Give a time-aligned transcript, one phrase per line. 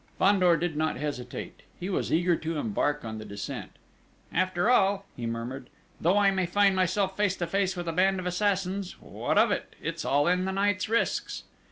[0.17, 3.73] Fandor did not hesitate: he was eager to embark on the descent.
[4.33, 8.19] "After all," he murmured, "though I may find myself face to face with a band
[8.19, 9.75] of assassins what of it?
[9.79, 11.43] It is all in the night's risks!"